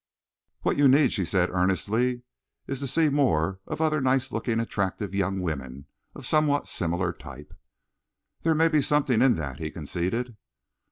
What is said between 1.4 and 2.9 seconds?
earnestly, "is to